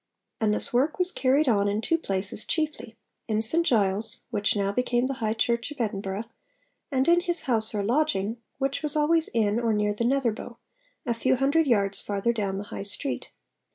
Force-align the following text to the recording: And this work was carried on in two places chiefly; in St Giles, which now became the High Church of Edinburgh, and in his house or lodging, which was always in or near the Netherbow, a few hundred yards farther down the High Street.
And 0.39 0.51
this 0.51 0.73
work 0.73 0.97
was 0.97 1.11
carried 1.11 1.47
on 1.47 1.67
in 1.67 1.79
two 1.79 1.99
places 1.99 2.43
chiefly; 2.43 2.95
in 3.27 3.39
St 3.39 3.63
Giles, 3.63 4.23
which 4.31 4.55
now 4.55 4.71
became 4.71 5.05
the 5.05 5.13
High 5.21 5.35
Church 5.35 5.69
of 5.69 5.79
Edinburgh, 5.79 6.23
and 6.91 7.07
in 7.07 7.19
his 7.19 7.43
house 7.43 7.75
or 7.75 7.83
lodging, 7.83 8.37
which 8.57 8.81
was 8.81 8.95
always 8.95 9.27
in 9.27 9.59
or 9.59 9.73
near 9.73 9.93
the 9.93 10.03
Netherbow, 10.03 10.57
a 11.05 11.13
few 11.13 11.35
hundred 11.35 11.67
yards 11.67 12.01
farther 12.01 12.33
down 12.33 12.57
the 12.57 12.63
High 12.73 12.81
Street. 12.81 13.29